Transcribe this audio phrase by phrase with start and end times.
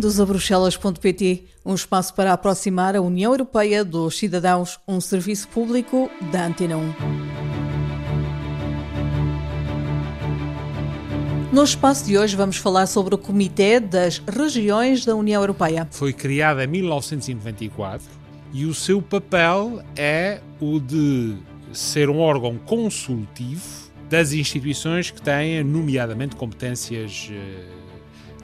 [0.00, 6.10] Bem-vindos a Bruxelas.pt, um espaço para aproximar a União Europeia dos cidadãos, um serviço público
[6.32, 6.94] da Antena 1.
[11.52, 15.86] No espaço de hoje vamos falar sobre o Comitê das Regiões da União Europeia.
[15.90, 18.08] Foi criado em 1994
[18.54, 21.36] e o seu papel é o de
[21.74, 27.79] ser um órgão consultivo das instituições que têm, nomeadamente, competências eh,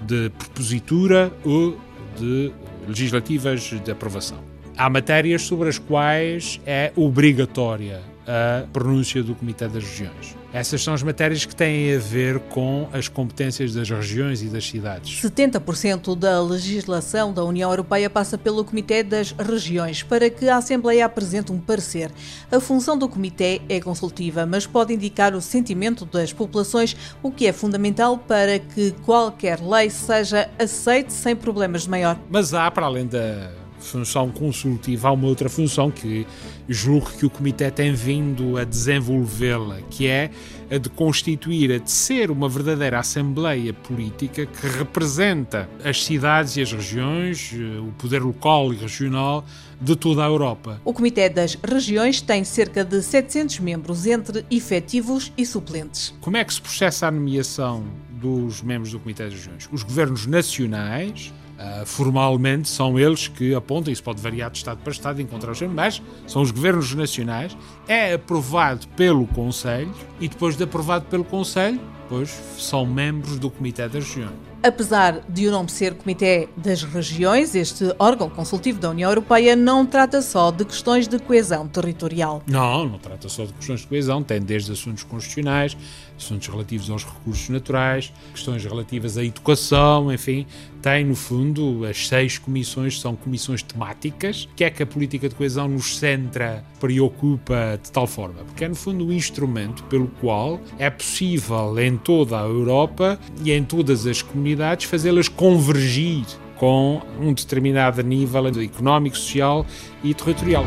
[0.07, 1.79] de propositura ou
[2.19, 2.53] de
[2.87, 4.39] legislativas de aprovação.
[4.77, 10.37] Há matérias sobre as quais é obrigatória a pronúncia do Comitê das Regiões.
[10.57, 14.67] Essas são as matérias que têm a ver com as competências das regiões e das
[14.67, 15.21] cidades.
[15.21, 21.05] 70% da legislação da União Europeia passa pelo Comitê das Regiões para que a Assembleia
[21.05, 22.11] apresente um parecer.
[22.51, 27.47] A função do Comitê é consultiva, mas pode indicar o sentimento das populações, o que
[27.47, 32.19] é fundamental para que qualquer lei seja aceite sem problemas de maior.
[32.31, 36.27] Mas há, para além da função consultiva, há uma outra função que
[36.69, 40.31] julgo que o Comitê tem vindo a desenvolvê-la, que é
[40.71, 46.63] a de constituir, a de ser uma verdadeira Assembleia Política que representa as cidades e
[46.63, 49.45] as regiões, eh, o poder local e regional
[49.81, 50.81] de toda a Europa.
[50.85, 56.15] O Comitê das Regiões tem cerca de 700 membros, entre efetivos e suplentes.
[56.21, 59.69] Como é que se processa a nomeação dos membros do Comitê das Regiões?
[59.71, 64.93] Os governos nacionais Uh, formalmente são eles que apontam, isso pode variar de Estado para
[64.93, 67.57] Estado, encontrar os mas são os governos nacionais,
[67.89, 69.91] é aprovado pelo Conselho
[70.21, 74.47] e depois de aprovado pelo Conselho, pois são membros do Comitê das Regiões.
[74.63, 79.87] Apesar de o nome ser Comitê das Regiões, este órgão consultivo da União Europeia não
[79.87, 82.43] trata só de questões de coesão territorial.
[82.47, 85.77] Não, não trata só de questões de coesão, tem desde assuntos constitucionais,
[86.19, 90.47] assuntos relativos aos recursos naturais, questões relativas à educação, enfim,
[90.83, 95.35] tem no fundo as seis comissões, são comissões temáticas, que é que a política de
[95.35, 100.09] coesão nos centra, preocupa de tal forma, porque é no fundo o um instrumento pelo
[100.21, 106.25] qual é possível em toda a Europa e em todas as comunidades fazê-las convergir
[106.57, 109.67] com um determinado nível económico, social
[110.03, 110.65] e territorial.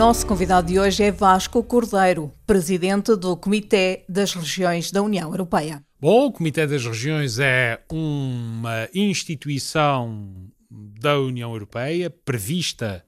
[0.00, 5.84] Nosso convidado de hoje é Vasco Cordeiro, presidente do Comitê das Regiões da União Europeia.
[6.00, 13.04] Bom, o Comitê das Regiões é uma instituição da União Europeia prevista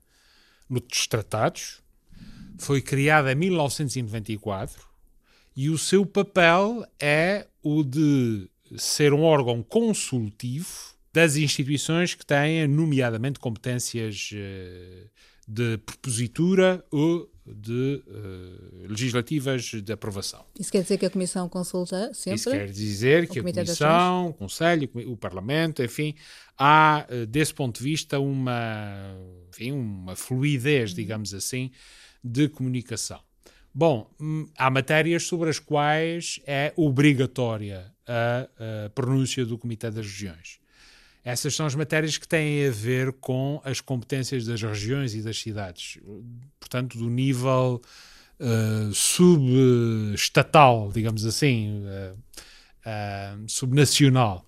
[0.68, 1.80] nos tratados,
[2.58, 4.86] foi criada em 1994
[5.56, 12.68] e o seu papel é o de ser um órgão consultivo das instituições que têm,
[12.68, 15.10] nomeadamente, competências uh,
[15.46, 20.44] de propositura ou de uh, legislativas de aprovação.
[20.58, 22.38] Isso quer dizer que a Comissão consulta sempre?
[22.38, 26.14] Isso quer dizer que a Comissão, o Conselho, o Parlamento, enfim,
[26.56, 29.16] há, uh, desse ponto de vista, uma,
[29.48, 30.96] enfim, uma fluidez, uhum.
[30.96, 31.72] digamos assim,
[32.22, 33.20] de comunicação.
[33.74, 40.06] Bom, hum, há matérias sobre as quais é obrigatória a, a pronúncia do Comitê das
[40.06, 40.61] Regiões.
[41.24, 45.38] Essas são as matérias que têm a ver com as competências das regiões e das
[45.38, 45.98] cidades,
[46.58, 47.80] portanto, do nível
[48.40, 54.44] uh, subestatal, digamos assim, uh, uh, subnacional.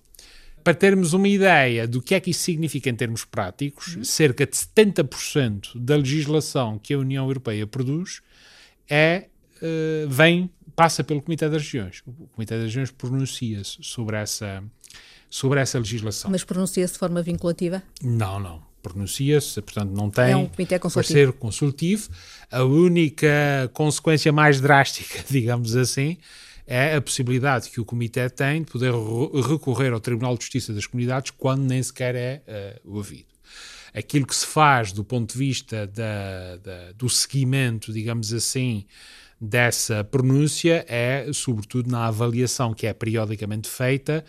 [0.61, 4.03] Para termos uma ideia do que é que isso significa em termos práticos, uhum.
[4.03, 8.21] cerca de 70% da legislação que a União Europeia produz
[8.89, 9.27] é,
[10.09, 12.01] vem, passa pelo Comitê das Regiões.
[12.07, 14.63] O Comitê das Regiões pronuncia-se sobre essa
[15.35, 16.31] sobre essa legislação.
[16.31, 17.83] Mas pronuncia-se de forma vinculativa?
[18.01, 18.63] Não, não.
[18.81, 21.13] Pronuncia-se, portanto, não tem é um comitê consultivo.
[21.13, 22.09] ser consultivo.
[22.49, 26.17] A única consequência mais drástica, digamos assim,
[26.65, 28.93] é a possibilidade que o Comitê tem de poder
[29.45, 33.27] recorrer ao Tribunal de Justiça das Comunidades quando nem sequer é uh, ouvido.
[33.93, 38.85] Aquilo que se faz do ponto de vista da, da, do seguimento, digamos assim,
[39.39, 44.23] dessa pronúncia é, sobretudo, na avaliação que é periodicamente feita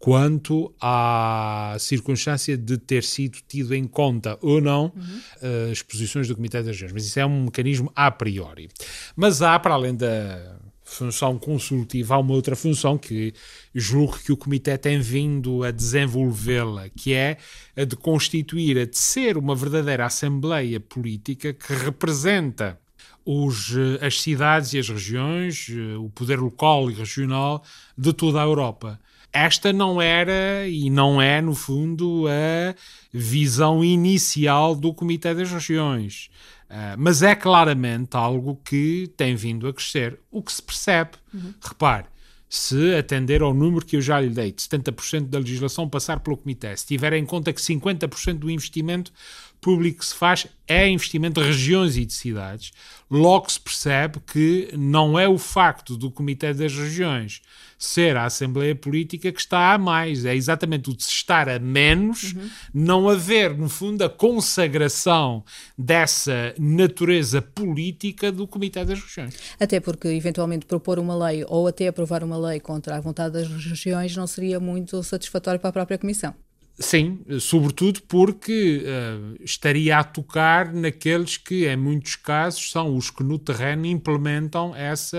[0.00, 5.70] quanto à circunstância de ter sido tido em conta ou não uhum.
[5.70, 6.92] as posições do Comitê das Regiões.
[6.92, 8.70] Mas isso é um mecanismo a priori.
[9.14, 13.34] Mas há, para além da função consultiva, há uma outra função que
[13.74, 17.36] julgo que o Comitê tem vindo a desenvolvê-la, que é
[17.76, 22.80] a de constituir, a de ser uma verdadeira Assembleia Política que representa
[23.22, 25.68] os, as cidades e as regiões,
[25.98, 27.62] o poder local e regional
[27.98, 28.98] de toda a Europa
[29.32, 32.74] esta não era e não é, no fundo, a
[33.12, 36.30] visão inicial do Comitê das Regiões.
[36.68, 40.18] Uh, mas é claramente algo que tem vindo a crescer.
[40.30, 41.52] O que se percebe, uhum.
[41.60, 42.06] repare,
[42.48, 46.36] se atender ao número que eu já lhe dei, de 70% da legislação passar pelo
[46.36, 49.12] Comitê, se tiver em conta que 50% do investimento
[49.60, 52.72] público que se faz é investimento de regiões e de cidades,
[53.10, 57.42] logo se percebe que não é o facto do Comitê das Regiões
[57.80, 61.58] ser a Assembleia Política que está a mais, é exatamente o de se estar a
[61.58, 62.50] menos, uhum.
[62.74, 65.42] não haver, no fundo, a consagração
[65.76, 69.34] dessa natureza política do Comitê das Regiões.
[69.58, 73.48] Até porque, eventualmente, propor uma lei ou até aprovar uma lei contra a vontade das
[73.48, 76.34] regiões não seria muito satisfatório para a própria Comissão.
[76.82, 83.22] Sim, sobretudo porque uh, estaria a tocar naqueles que, em muitos casos, são os que
[83.22, 85.18] no terreno implementam essa,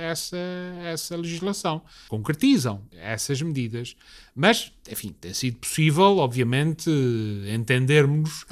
[0.00, 0.38] essa,
[0.82, 3.94] essa legislação, concretizam essas medidas.
[4.34, 6.88] Mas, enfim, tem sido possível, obviamente,
[7.54, 8.46] entendermos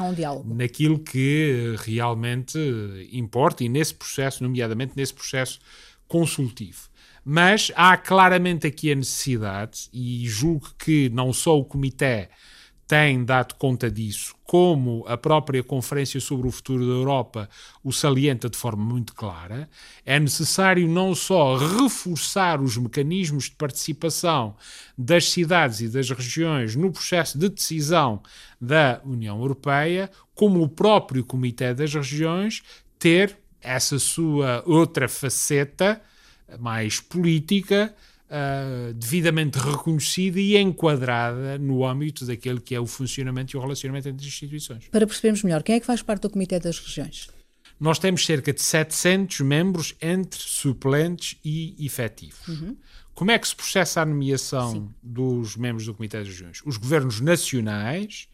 [0.45, 2.59] um naquilo que realmente
[3.13, 5.59] importa e nesse processo, nomeadamente nesse processo
[6.07, 6.92] consultivo.
[7.25, 12.29] Mas há claramente aqui a necessidade, e julgo que não só o Comitê
[12.87, 17.49] tem dado conta disso, como a própria Conferência sobre o Futuro da Europa
[17.83, 19.67] o salienta de forma muito clara,
[20.05, 24.55] é necessário não só reforçar os mecanismos de participação
[24.99, 28.21] das cidades e das regiões no processo de decisão
[28.61, 32.63] da União Europeia, como o próprio Comitê das Regiões
[32.99, 35.99] ter essa sua outra faceta
[36.59, 37.95] mais política,
[38.29, 44.09] uh, devidamente reconhecida e enquadrada no âmbito daquele que é o funcionamento e o relacionamento
[44.09, 44.89] entre as instituições.
[44.89, 47.29] Para percebermos melhor, quem é que faz parte do Comitê das Regiões?
[47.79, 52.47] Nós temos cerca de 700 membros entre suplentes e efetivos.
[52.47, 52.77] Uhum.
[53.15, 54.89] Como é que se processa a nomeação Sim.
[55.03, 56.63] dos membros do Comitê das Regiões?
[56.65, 58.29] Os governos nacionais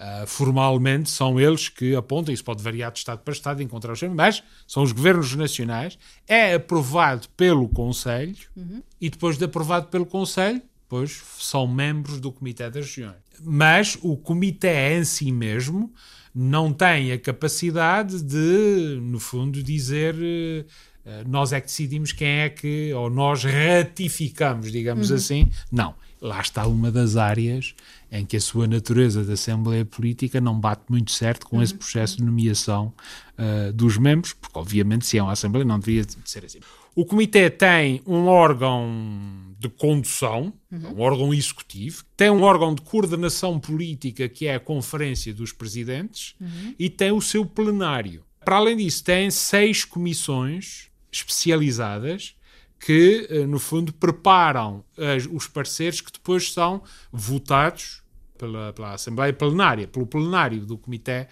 [0.00, 4.02] Uh, formalmente são eles que apontam, isso pode variar de Estado para Estado, encontrar os
[4.04, 8.82] mas são os governos nacionais, é aprovado pelo Conselho uhum.
[8.98, 13.18] e depois de aprovado pelo Conselho, depois são membros do Comitê das Regiões.
[13.42, 15.92] Mas o Comitê em si mesmo
[16.34, 22.48] não tem a capacidade de, no fundo, dizer uh, nós é que decidimos quem é
[22.48, 25.16] que, ou nós ratificamos, digamos uhum.
[25.16, 25.50] assim.
[25.70, 27.74] Não lá está uma das áreas
[28.12, 31.78] em que a sua natureza de Assembleia Política não bate muito certo com esse uhum.
[31.78, 32.92] processo de nomeação
[33.38, 36.60] uh, dos membros, porque obviamente se é uma Assembleia não deveria ser assim.
[36.94, 40.96] O Comitê tem um órgão de condução, uhum.
[40.96, 46.34] um órgão executivo, tem um órgão de coordenação política que é a Conferência dos Presidentes
[46.40, 46.74] uhum.
[46.78, 48.24] e tem o seu plenário.
[48.44, 52.34] Para além disso, tem seis comissões especializadas
[52.80, 54.82] que, eh, no fundo, preparam
[55.30, 56.82] os pareceres que depois são
[57.12, 58.00] votados
[58.40, 61.26] pela, pela Assembleia Plenária, pelo plenário do Comitê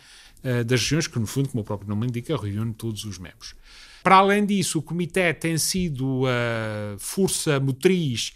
[0.45, 3.55] uh, das Regiões, que, no fundo, como o próprio nome indica, reúne todos os membros.
[4.03, 8.33] Para além disso, o Comitê tem sido a força motriz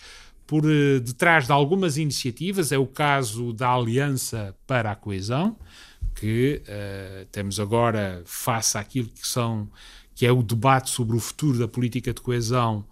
[0.47, 5.56] por uh, detrás de algumas iniciativas, é o caso da Aliança para a Coesão,
[6.15, 9.69] que uh, temos agora face àquilo que são
[10.15, 12.84] que é o debate sobre o futuro da política de coesão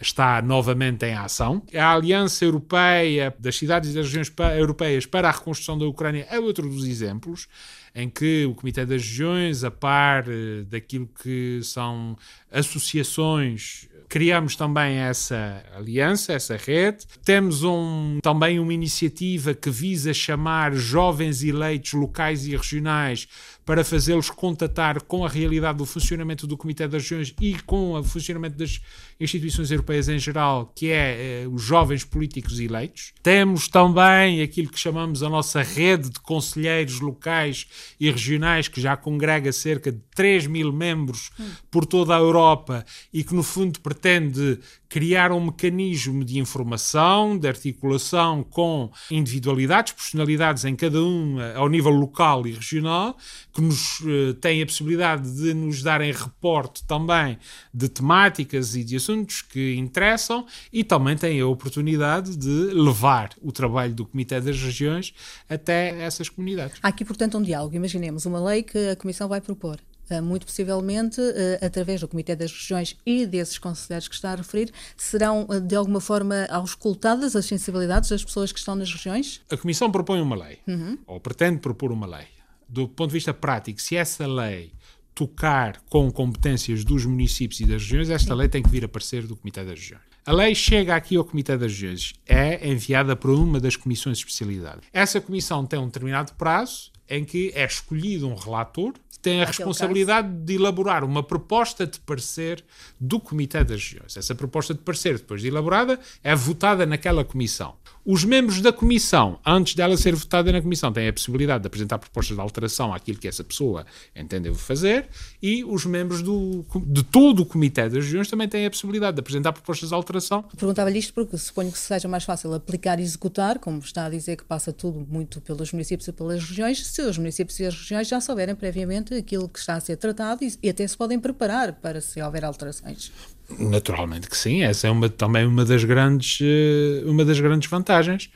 [0.00, 1.62] está novamente em ação.
[1.74, 6.38] A Aliança Europeia das Cidades e das Regiões Europeias para a Reconstrução da Ucrânia é
[6.38, 7.48] outro dos exemplos
[7.94, 12.16] em que o Comitê das Regiões, a par eh, daquilo que são
[12.50, 17.04] associações criamos também essa aliança, essa rede.
[17.24, 23.28] Temos um, também uma iniciativa que visa chamar jovens eleitos locais e regionais
[23.68, 28.02] para fazê-los contatar com a realidade do funcionamento do Comitê das Regiões e com o
[28.02, 28.80] funcionamento das
[29.20, 33.12] instituições europeias em geral, que é eh, os jovens políticos eleitos.
[33.22, 37.66] Temos também aquilo que chamamos a nossa rede de conselheiros locais
[38.00, 41.50] e regionais, que já congrega cerca de 3 mil membros hum.
[41.70, 47.46] por toda a Europa e que, no fundo, pretende criar um mecanismo de informação, de
[47.46, 53.16] articulação com individualidades, personalidades em cada um eh, ao nível local e regional,
[53.52, 57.38] que nos uh, têm a possibilidade de nos darem reporte também
[57.72, 63.52] de temáticas e de assuntos que interessam e também têm a oportunidade de levar o
[63.52, 65.12] trabalho do Comitê das Regiões
[65.48, 66.78] até essas comunidades.
[66.82, 67.74] Há aqui, portanto, um diálogo.
[67.74, 69.78] Imaginemos uma lei que a Comissão vai propor.
[70.10, 74.36] Eh, muito possivelmente, eh, através do Comitê das Regiões e desses conselheiros que está a
[74.36, 79.40] referir, serão eh, de alguma forma auscultadas as sensibilidades das pessoas que estão nas regiões?
[79.50, 80.98] A Comissão propõe uma lei, uhum.
[81.06, 82.26] ou pretende propor uma lei.
[82.68, 84.72] Do ponto de vista prático, se essa lei
[85.14, 89.26] tocar com competências dos municípios e das regiões, esta lei tem que vir a parecer
[89.26, 90.02] do Comitê das Regiões.
[90.24, 94.24] A lei chega aqui ao Comitê das Regiões, é enviada por uma das comissões de
[94.24, 94.82] especialidade.
[94.92, 99.44] Essa comissão tem um determinado prazo em que é escolhido um relator que tem a
[99.44, 100.40] Aquele responsabilidade caso.
[100.44, 102.64] de elaborar uma proposta de parecer
[103.00, 104.16] do Comitê das Regiões.
[104.16, 107.74] Essa proposta de parecer, depois de elaborada, é votada naquela comissão.
[108.10, 111.98] Os membros da comissão, antes dela ser votada na comissão, têm a possibilidade de apresentar
[111.98, 113.84] propostas de alteração àquilo que essa pessoa
[114.16, 115.10] entendeu fazer
[115.42, 119.20] e os membros do, de todo o Comitê das Regiões também têm a possibilidade de
[119.20, 120.42] apresentar propostas de alteração.
[120.56, 124.36] Perguntava-lhe isto porque suponho que seja mais fácil aplicar e executar, como está a dizer
[124.36, 128.08] que passa tudo muito pelos municípios e pelas regiões, se os municípios e as regiões
[128.08, 131.74] já souberem previamente aquilo que está a ser tratado e, e até se podem preparar
[131.74, 133.12] para se houver alterações.
[133.48, 138.30] Naturalmente que sim, essa é uma, também uma das, grandes, eh, uma das grandes vantagens.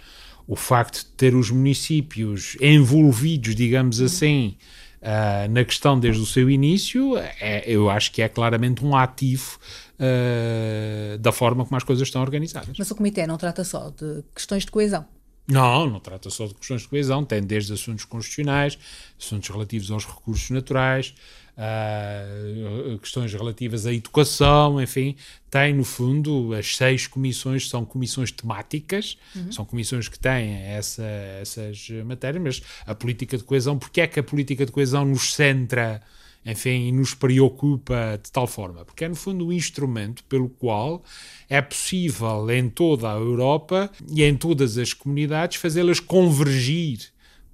[0.47, 4.07] O facto de ter os municípios envolvidos, digamos uhum.
[4.07, 4.57] assim,
[5.03, 9.59] uh, na questão desde o seu início, é, eu acho que é claramente um ativo
[9.99, 12.77] uh, da forma como as coisas estão organizadas.
[12.77, 15.07] Mas o Comitê não trata só de questões de coesão.
[15.47, 18.79] Não, não trata só de questões de coesão, tem desde assuntos constitucionais,
[19.21, 21.15] assuntos relativos aos recursos naturais,
[21.57, 25.17] uh, questões relativas à educação, enfim,
[25.51, 29.53] tem no fundo as seis comissões são comissões temáticas, uhum.
[29.53, 31.05] são comissões que têm essa,
[31.41, 35.35] essas matérias, mas a política de coesão, porque é que a política de coesão nos
[35.35, 36.03] centra
[36.45, 38.85] enfim, e nos preocupa de tal forma?
[38.85, 41.03] Porque é, no fundo, um instrumento pelo qual
[41.49, 47.13] é possível em toda a Europa e em todas as comunidades fazê-las convergir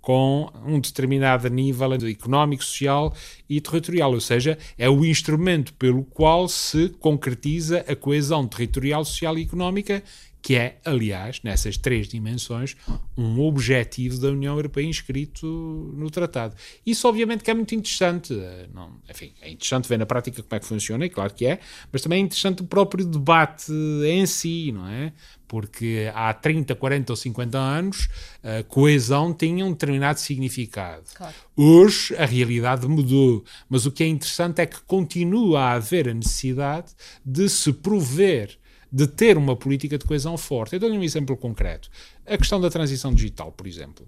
[0.08, 3.14] com um determinado nível económico, social
[3.46, 9.36] e territorial, ou seja, é o instrumento pelo qual se concretiza a coesão territorial, social
[9.36, 10.02] e económica
[10.40, 12.76] que é, aliás, nessas três dimensões,
[13.16, 15.46] um objetivo da União Europeia inscrito
[15.94, 16.54] no tratado.
[16.86, 18.32] Isso, obviamente, que é muito interessante.
[18.32, 21.44] Eh, não, enfim, é interessante ver na prática como é que funciona, e claro que
[21.44, 21.58] é,
[21.92, 23.72] mas também é interessante o próprio debate
[24.06, 25.12] em si, não é?
[25.48, 28.08] Porque há 30, 40 ou 50 anos,
[28.42, 31.04] a coesão tinha um determinado significado.
[31.14, 31.34] Claro.
[31.56, 36.14] Hoje, a realidade mudou, mas o que é interessante é que continua a haver a
[36.14, 36.92] necessidade
[37.24, 38.58] de se prover
[38.90, 40.74] de ter uma política de coesão forte.
[40.74, 41.90] Eu dou-lhe um exemplo concreto.
[42.26, 44.06] A questão da transição digital, por exemplo.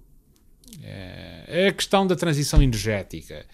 [0.82, 3.44] É a questão da transição energética.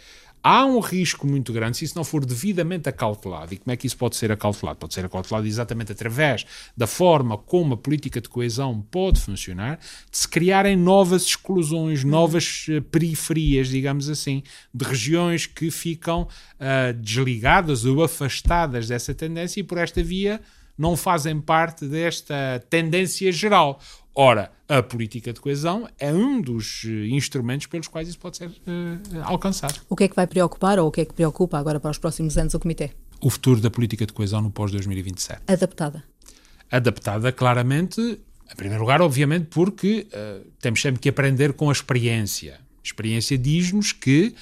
[0.48, 3.52] Há um risco muito grande se isso não for devidamente acautelado.
[3.52, 4.78] E como é que isso pode ser acautelado?
[4.78, 10.16] Pode ser acautelado exatamente através da forma como a política de coesão pode funcionar, de
[10.16, 17.84] se criarem novas exclusões, novas uh, periferias, digamos assim, de regiões que ficam uh, desligadas
[17.84, 20.40] ou afastadas dessa tendência e por esta via
[20.78, 23.80] não fazem parte desta tendência geral.
[24.18, 28.48] Ora, a política de coesão é um dos eh, instrumentos pelos quais isso pode ser
[28.48, 29.82] uh, alcançado.
[29.90, 31.98] O que é que vai preocupar ou o que é que preocupa agora para os
[31.98, 32.92] próximos anos o Comitê?
[33.20, 35.40] O futuro da política de coesão no pós-2027.
[35.46, 36.02] Adaptada?
[36.70, 42.54] Adaptada, claramente, em primeiro lugar, obviamente, porque uh, temos sempre que aprender com a experiência.
[42.54, 44.34] A experiência diz-nos que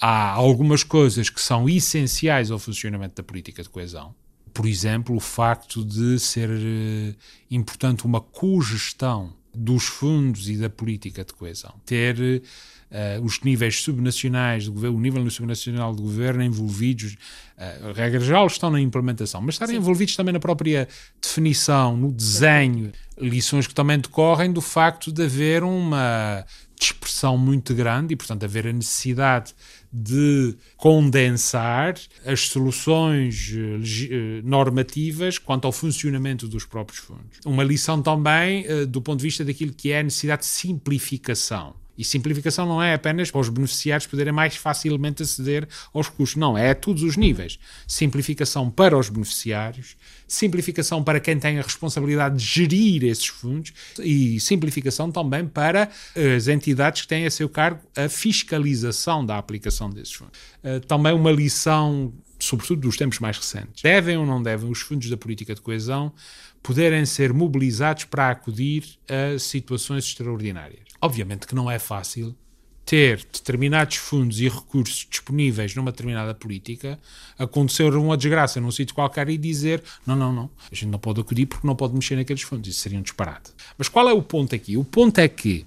[0.00, 4.14] há algumas coisas que são essenciais ao funcionamento da política de coesão
[4.52, 7.16] por exemplo, o facto de ser uh,
[7.50, 11.74] importante uma cogestão dos fundos e da política de coesão.
[11.84, 17.16] Ter uh, os níveis subnacionais do governo, o nível subnacional do governo envolvidos,
[17.58, 19.80] uh, regra geral, estão na implementação, mas estarem Sim.
[19.80, 20.88] envolvidos também na própria
[21.20, 26.44] definição, no desenho, lições que também decorrem do facto de haver uma
[26.80, 29.54] dispersão muito grande e, portanto, haver a necessidade
[29.92, 31.94] de condensar
[32.24, 37.38] as soluções eh, eh, normativas quanto ao funcionamento dos próprios fundos.
[37.44, 41.74] Uma lição também eh, do ponto de vista daquilo que é a necessidade de simplificação.
[42.00, 46.56] E simplificação não é apenas para os beneficiários poderem mais facilmente aceder aos recursos, não,
[46.56, 47.58] é a todos os níveis.
[47.86, 54.40] Simplificação para os beneficiários, simplificação para quem tem a responsabilidade de gerir esses fundos e
[54.40, 55.90] simplificação também para
[56.36, 60.40] as entidades que têm a seu cargo a fiscalização da aplicação desses fundos.
[60.64, 63.82] Eh, também uma lição sobretudo dos tempos mais recentes.
[63.82, 66.12] Devem ou não devem os fundos da política de coesão
[66.62, 70.80] poderem ser mobilizados para acudir a situações extraordinárias?
[71.00, 72.36] Obviamente que não é fácil
[72.84, 76.98] ter determinados fundos e recursos disponíveis numa determinada política,
[77.38, 81.20] acontecer uma desgraça num sítio qualquer e dizer não, não, não, a gente não pode
[81.20, 83.52] acudir porque não pode mexer naqueles fundos, isso seria um disparate.
[83.78, 84.76] Mas qual é o ponto aqui?
[84.76, 85.64] O ponto é que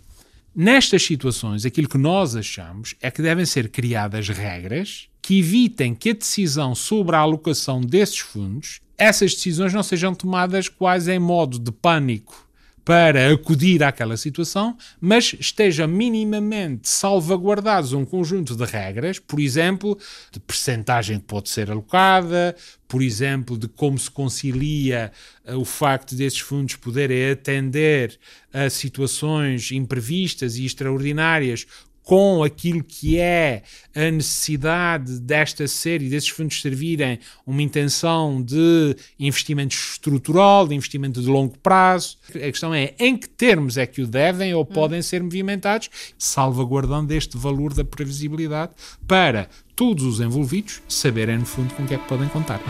[0.53, 6.09] nestas situações aquilo que nós achamos é que devem ser criadas regras que evitem que
[6.09, 11.57] a decisão sobre a alocação desses fundos, essas decisões não sejam tomadas quase em modo
[11.57, 12.43] de pânico
[12.83, 19.97] para acudir àquela situação, mas esteja minimamente salvaguardados um conjunto de regras, por exemplo,
[20.29, 22.53] de percentagem que pode ser alocada,
[22.85, 25.13] por exemplo, de como se concilia
[25.47, 28.19] uh, o facto desses fundos poderem atender
[28.51, 31.65] a situações imprevistas e extraordinárias
[32.03, 33.63] com aquilo que é
[33.95, 41.27] a necessidade desta série, desses fundos servirem uma intenção de investimento estrutural, de investimento de
[41.27, 42.17] longo prazo.
[42.35, 47.13] A questão é em que termos é que o devem ou podem ser movimentados, salvaguardando
[47.13, 48.73] este valor da previsibilidade
[49.07, 52.61] para todos os envolvidos saberem, no fundo, com o que é que podem contar.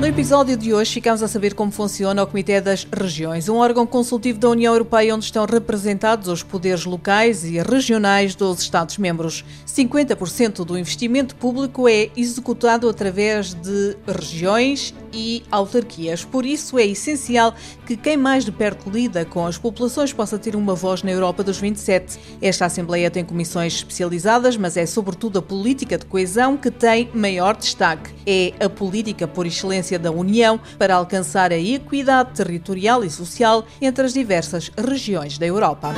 [0.00, 3.86] No episódio de hoje ficamos a saber como funciona o Comitê das Regiões, um órgão
[3.86, 9.44] consultivo da União Europeia onde estão representados os poderes locais e regionais dos Estados-membros.
[9.66, 16.24] 50% do investimento público é executado através de regiões e autarquias.
[16.24, 17.54] Por isso é essencial
[17.86, 21.42] que quem mais de perto lida com as populações possa ter uma voz na Europa
[21.42, 22.18] dos 27.
[22.40, 27.56] Esta Assembleia tem comissões especializadas, mas é sobretudo a política de coesão que tem maior
[27.56, 28.10] destaque.
[28.26, 34.04] É a política por excelência da União para alcançar a equidade territorial e social entre
[34.04, 35.94] as diversas regiões da Europa.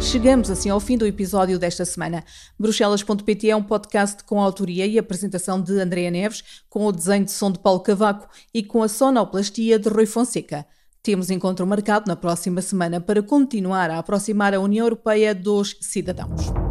[0.00, 2.22] Chegamos assim ao fim do episódio desta semana.
[2.58, 7.24] Bruxelas.pt é um podcast com a autoria e apresentação de Andréa Neves, com o desenho
[7.24, 10.64] de som de Paulo Cavaco e com a sonoplastia de Rui Fonseca.
[11.02, 16.65] Temos encontro marcado na próxima semana para continuar a aproximar a União Europeia dos cidadãos.